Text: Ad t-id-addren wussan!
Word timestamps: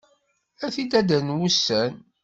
Ad 0.65 0.71
t-id-addren 0.73 1.35
wussan! 1.37 1.93